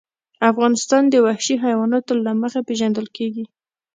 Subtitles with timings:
[0.51, 3.45] افغانستان د وحشي حیواناتو له مخې پېژندل کېږي.